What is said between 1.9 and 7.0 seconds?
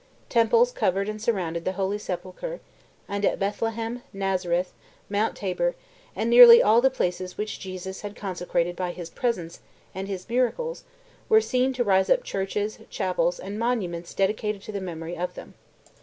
Sepulchre; and at Bethlehem, Nazareth, Mount Tabor, and nearly all the